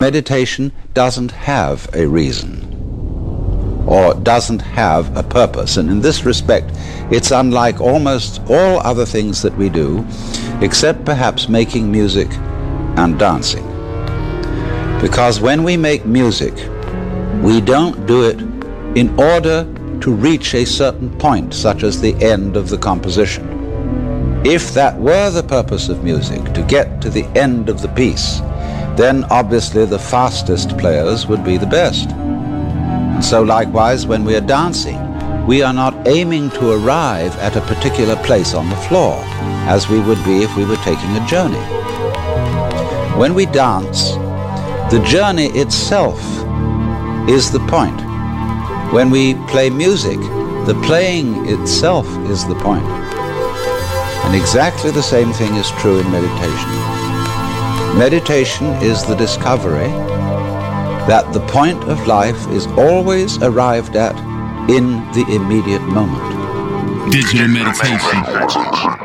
[0.00, 2.72] Meditation doesn't have a reason
[3.84, 5.76] or doesn't have a purpose.
[5.76, 6.70] And in this respect,
[7.10, 10.06] it's unlike almost all other things that we do,
[10.60, 12.28] except perhaps making music
[12.96, 13.66] and dancing.
[15.00, 16.54] Because when we make music,
[17.42, 18.40] we don't do it
[18.96, 19.64] in order
[20.00, 23.48] to reach a certain point, such as the end of the composition.
[24.44, 28.40] If that were the purpose of music, to get to the end of the piece,
[28.96, 32.10] then obviously the fastest players would be the best.
[33.22, 34.98] So likewise, when we are dancing,
[35.46, 39.14] we are not aiming to arrive at a particular place on the floor,
[39.66, 41.62] as we would be if we were taking a journey.
[43.18, 44.12] When we dance,
[44.92, 46.20] the journey itself
[47.28, 48.00] is the point.
[48.92, 50.18] When we play music,
[50.66, 52.84] the playing itself is the point.
[54.24, 57.01] And exactly the same thing is true in meditation.
[57.96, 59.88] Meditation is the discovery
[61.06, 64.16] that the point of life is always arrived at
[64.70, 67.12] in the immediate moment.
[67.12, 69.01] Digital meditation.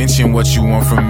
[0.00, 1.09] Mentioned, what you want from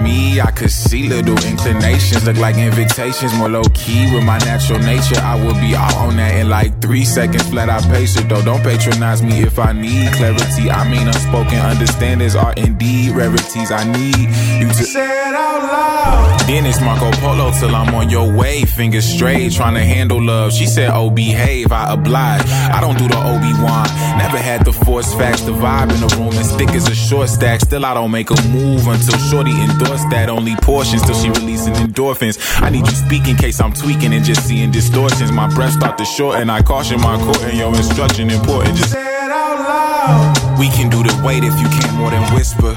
[1.51, 5.19] Inclinations, look like invitations, more low key with my natural nature.
[5.21, 8.43] I will be out on that in like three seconds, flat I pace it though.
[8.43, 10.69] Don't patronize me if I need clarity.
[10.71, 13.71] I mean, unspoken understandings are indeed rarities.
[13.71, 16.39] I need you to say it out loud.
[16.47, 20.51] Then it's Marco Polo till I'm on your way, fingers straight, trying to handle love.
[20.53, 22.41] She said, Oh, behave, I oblige.
[22.47, 23.87] I don't do the Obi Wan.
[24.17, 27.29] Never had the force facts, the vibe in the room as thick as a short
[27.29, 27.61] stack.
[27.61, 30.29] Still, I don't make a move until Shorty endorse that.
[30.29, 32.37] Only portions till she releasing endorphins.
[32.61, 35.31] I need you speak in case I'm tweaking and just seeing distortions.
[35.31, 36.49] My breath start to shorten.
[36.49, 38.77] I caution my court and your instruction important.
[38.77, 40.59] Just say it out loud.
[40.59, 42.75] We can do the wait if you can't more than whisper.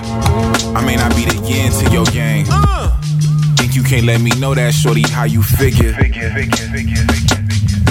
[0.74, 2.46] I may not be the yin to your gang.
[2.48, 3.00] Uh.
[3.56, 5.92] Think you can't let me know that, Shorty, how you figure.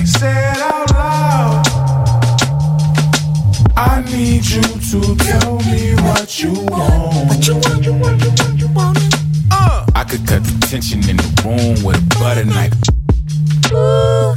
[0.05, 1.67] Say it out loud.
[3.75, 7.27] I need you to tell me what you want.
[7.29, 9.12] What you want, you want, you want, you want.
[9.95, 12.73] I could cut the tension in the room with a butter knife.
[13.71, 14.35] Ooh,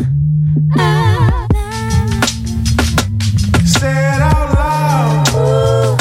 [0.79, 1.47] ah,
[3.65, 5.29] Say it out loud.
[5.37, 5.97] Ooh,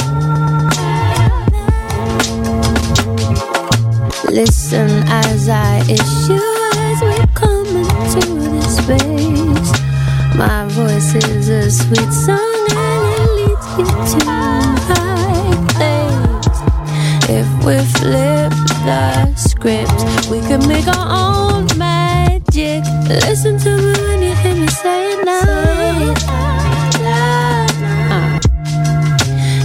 [4.31, 6.51] Listen as I issue
[6.87, 9.71] as we come into this space.
[10.35, 14.25] My voice is a sweet song and it leads you to
[14.89, 16.59] high place.
[17.29, 18.54] if we flip
[18.85, 22.83] the script, we can make our own magic.
[23.27, 26.13] Listen to me when you hear me say it now.
[27.07, 28.39] Uh.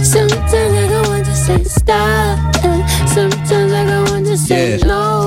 [0.03, 2.39] Sometimes I don't want to say stop.
[2.65, 4.83] And sometimes I go want to say Yes.
[4.83, 5.20] no.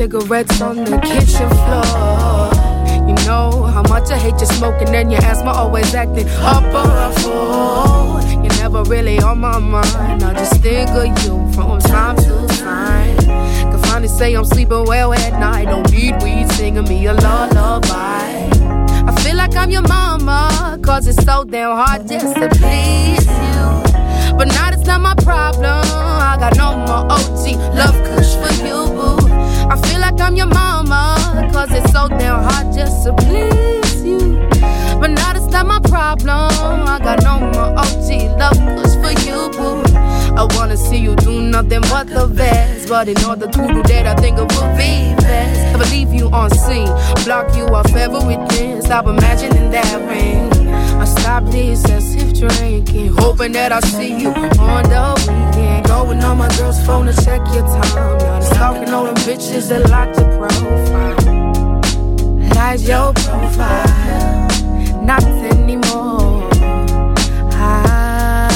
[0.00, 2.48] Cigarettes on the kitchen floor.
[3.06, 6.90] You know how much I hate you smoking, and your asthma always acting up or
[7.06, 8.18] a fool.
[8.42, 10.22] You're never really on my mind.
[10.22, 13.14] I just think of you from time to time.
[13.70, 15.66] Can finally say I'm sleeping well at night.
[15.66, 18.48] Don't need weed singing me a lullaby.
[19.10, 24.34] I feel like I'm your mama, cause it's so damn hard just to please you.
[24.38, 25.84] But now it's not my problem.
[26.30, 27.44] I got no more OG
[27.76, 28.09] love
[29.70, 34.36] I feel like I'm your mama, cause it's so damn hard just to please you.
[34.98, 36.88] But now that's not my problem.
[36.88, 39.82] I got no more OG love kush for you, boo.
[40.34, 42.88] I wanna see you do nothing but the best.
[42.88, 45.74] But in order to do that, I think it would be best.
[45.74, 46.88] If I leave you on seen,
[47.24, 48.82] block you off everything.
[48.82, 50.59] Stop imagining that ring.
[51.00, 55.86] I stop this as if drinking, hoping that I see you on the weekend.
[55.86, 58.18] Going on my girl's phone to check your time.
[58.18, 61.16] Now stalking all them bitches that locked your profile.
[62.54, 64.48] Hide your profile,
[65.02, 66.48] not anymore.
[67.52, 68.48] I,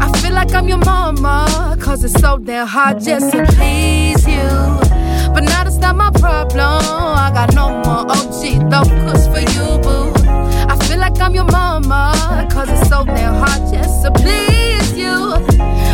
[0.00, 4.48] I feel like I'm your mama, cause it's so damn hard just to please you.
[5.34, 6.80] But that's not my problem.
[7.26, 8.42] I got no more OG
[8.72, 8.88] love
[9.32, 10.12] for you, boo.
[10.72, 15.16] I feel like I'm your mama, cause it's so damn hard just to please you.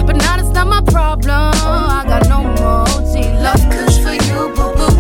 [0.06, 1.52] But now that's not my problem.
[1.98, 3.14] I got no more OG
[3.46, 3.64] love
[4.04, 4.94] for you, boo boo.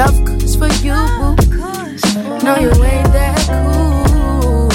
[0.00, 1.00] Love kush for you,
[1.50, 2.44] boo.
[2.46, 4.70] No, you ain't that cool.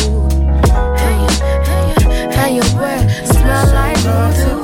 [1.06, 1.38] And you,
[1.74, 2.08] and you,
[2.42, 3.98] and your breath smell like
[4.54, 4.59] you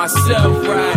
[0.00, 0.96] myself right.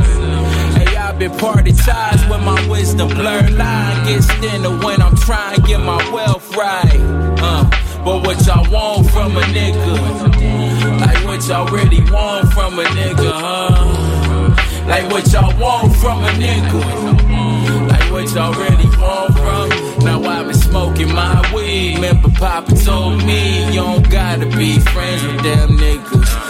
[0.77, 5.57] Hey, I've been party ties when my wisdom blurred line gets thinner when I'm trying
[5.57, 7.01] to get my wealth right.
[7.41, 7.69] Uh,
[8.05, 11.01] but what y'all want from a nigga?
[11.01, 14.87] Like what y'all really want from a nigga, huh?
[14.87, 17.89] Like what y'all want from a nigga?
[17.89, 20.05] Like what y'all really want from?
[20.05, 21.95] Now I've been smoking my weed.
[21.95, 26.42] Remember Papa told me you don't gotta be friends with them niggas.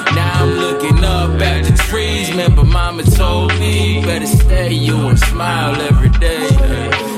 [0.43, 2.29] I'm looking up at the trees.
[2.29, 6.49] Remember Mama told me better stay you and smile every day.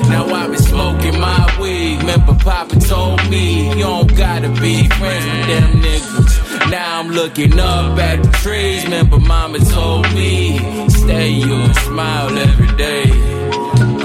[0.08, 1.98] Now I've been smoking my weed.
[2.02, 6.70] Remember Papa told me you don't gotta be friends with them niggas.
[6.70, 8.84] Now I'm looking up at the trees.
[8.84, 10.58] Remember Mama told me
[10.88, 13.10] stay you and smile every day.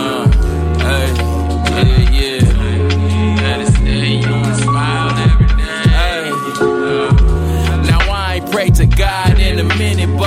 [0.02, 0.32] Uh,
[0.80, 1.14] hey,
[1.86, 2.31] yeah, yeah.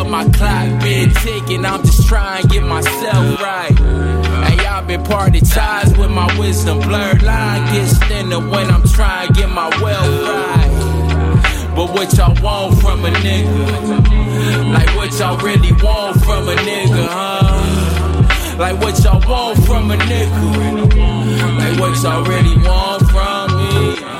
[0.04, 1.64] Minute, my clock been ticking.
[1.64, 3.78] I'm just trying to get myself right.
[3.78, 6.80] Hey, I've been party ties with my wisdom.
[6.80, 11.72] Blurred line gets thinner when I'm trying to get my wealth right.
[11.76, 14.72] But what y'all want from a nigga?
[14.72, 18.58] Like what y'all really want from a nigga, huh?
[18.58, 20.94] Like what y'all want from a nigga?
[20.94, 21.58] Y'all?
[21.58, 24.13] Like what y'all really want from me?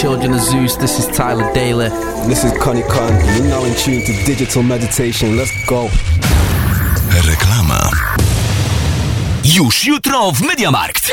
[0.00, 0.76] Children of Zeus.
[0.76, 1.88] This is Tyler Daly.
[2.28, 5.36] This is Connie Khan, and you're now in tune to Digital Meditation.
[5.36, 5.88] Let's go.
[7.26, 7.90] Reklama.
[9.44, 11.12] Już jutro w Mediamarkt.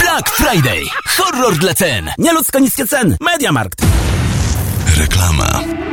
[0.00, 0.84] Black Friday.
[1.18, 2.10] Horror dla cen.
[2.18, 3.16] Nieludzko niskie ceny.
[3.20, 3.82] Mediamarkt.
[4.98, 5.85] Reklama.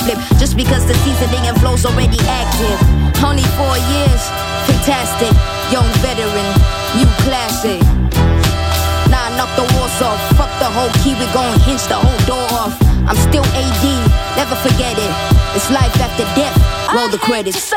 [0.00, 0.38] Backflip.
[0.38, 2.78] Just because the seasoning and flow's already active.
[3.22, 4.22] Only four years,
[4.66, 5.32] fantastic.
[5.72, 6.48] Young veteran,
[6.96, 7.80] new classic.
[9.10, 10.20] Nah, knock the walls off.
[10.36, 12.76] Fuck the whole key, we gon' hinge the whole door off.
[13.06, 13.84] I'm still AD,
[14.36, 15.12] never forget it.
[15.54, 16.56] It's life after death.
[16.94, 17.72] Roll the credits.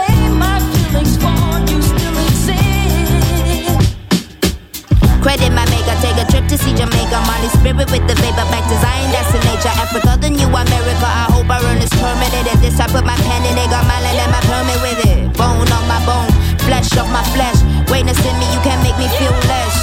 [5.23, 7.15] Credit my maker, take a trip to see Jamaica.
[7.23, 9.71] Molly spirit with the vapor back to Zion, that's the nature.
[9.79, 11.07] Africa, the new America.
[11.07, 12.43] I hope I earn this permanent.
[12.43, 14.99] And this I put my pen in, they got my land and my permit with
[15.07, 15.31] it.
[15.39, 16.27] Bone on my bone,
[16.67, 17.55] flesh off my flesh.
[17.87, 19.75] Greatness in me, you can't make me feel less.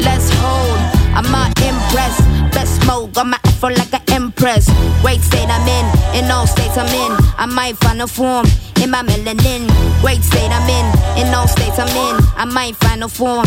[0.00, 0.80] Let's hold,
[1.12, 2.24] I'm not impressed.
[2.56, 4.72] Best smoke, got my afro like an empress.
[5.04, 5.84] Great state I'm in,
[6.16, 7.12] in all states I'm in.
[7.36, 8.46] I might find a form
[8.80, 9.68] in my melanin.
[10.00, 10.86] Great state I'm in,
[11.20, 12.24] in all states I'm in.
[12.40, 13.44] I might find a form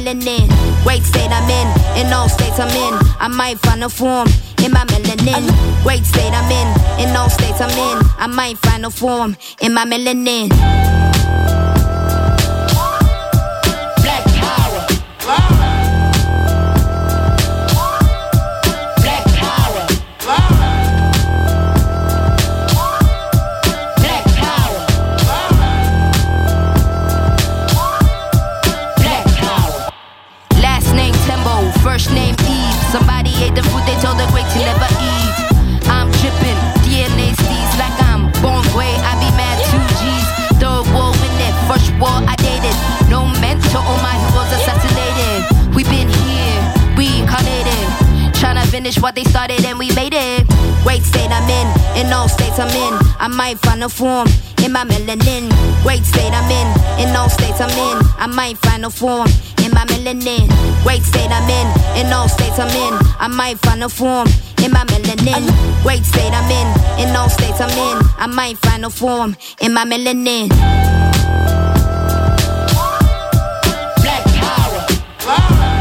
[0.00, 0.48] melanin.
[0.82, 2.98] Great state I'm in, in all states I'm in.
[3.20, 4.28] I might find a form
[4.64, 5.44] in my melanin.
[5.82, 8.06] Great state I'm in, in all states I'm in.
[8.18, 10.48] I might find a form in my melanin.
[14.02, 14.86] Black power.
[15.20, 15.59] Black
[48.90, 50.46] Tryna finish what they started and we made it.
[50.82, 52.98] Great state I'm in, in all states I'm in.
[53.20, 54.26] I might find a form
[54.64, 55.48] in my melanin.
[55.82, 58.02] Great state I'm in, in all states I'm in.
[58.18, 59.28] I might find a form
[59.64, 60.48] in my melanin.
[60.82, 62.98] Great state I'm in, in all states I'm in.
[63.20, 64.26] I might find a form
[64.64, 65.46] in my melanin.
[65.82, 68.02] Great state I'm in, in all states I'm in.
[68.18, 70.48] I might find a form in my melanin.
[74.02, 75.79] Black power.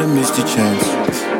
[0.00, 1.35] In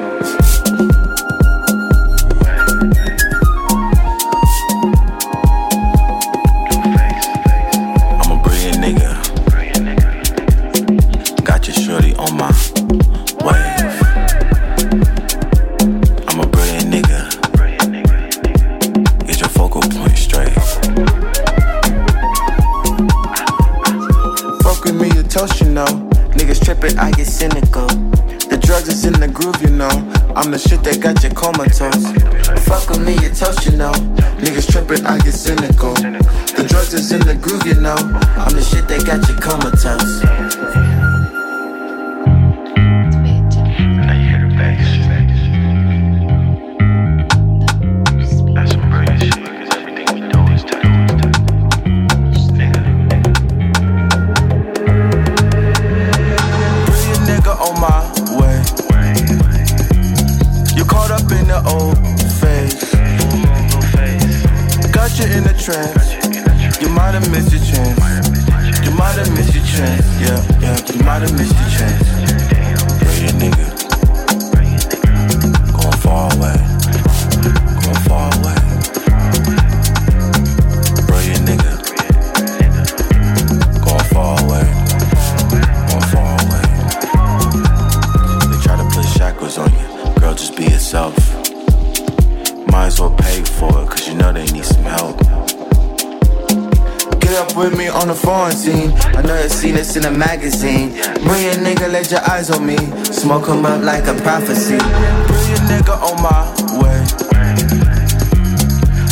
[100.11, 100.91] magazine.
[101.25, 102.77] Bring a nigga, let your eyes on me.
[103.05, 104.79] Smoke him up like a prophecy.
[104.79, 106.43] Bring a nigga on my
[106.81, 106.99] way.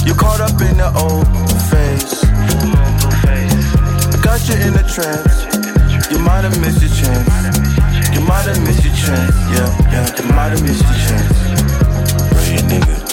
[0.06, 1.26] You caught up in the old
[1.70, 2.22] face.
[4.22, 5.46] Got you in a trance.
[6.10, 7.28] You might have missed your chance.
[8.14, 9.34] You might have missed your chance.
[9.52, 11.38] Yeah, yeah, you might have missed your chance.
[12.32, 13.03] Bring a nigga.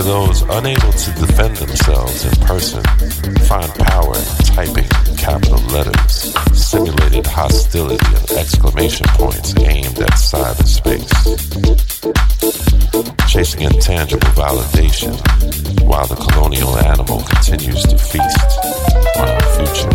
[0.00, 2.82] Where those unable to defend themselves in person
[3.44, 11.10] find power in typing capital letters, simulated hostility, and exclamation points aimed at cyberspace.
[13.28, 15.12] Chasing intangible validation
[15.84, 18.58] while the colonial animal continues to feast
[19.18, 19.90] on our future.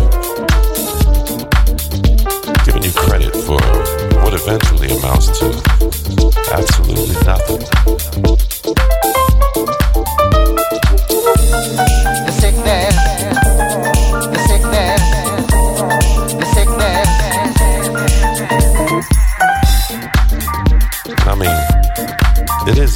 [2.64, 3.60] Giving you credit for
[4.22, 5.46] what eventually amounts to
[6.52, 9.05] absolutely nothing.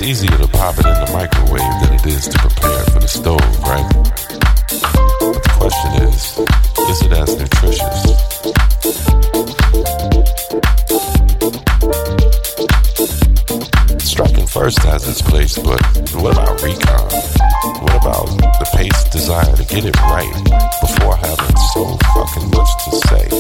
[0.01, 3.01] It is easier to pop it in the microwave than it is to prepare for
[3.01, 3.87] the stove, right?
[5.21, 6.39] But the question is,
[6.89, 8.01] is it as nutritious?
[14.05, 15.83] Striking first has its place, but
[16.15, 17.11] what about recon?
[17.83, 18.27] What about
[18.59, 20.33] the pace desire to get it right
[20.81, 23.40] before having so fucking much to say?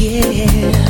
[0.00, 0.89] yeah.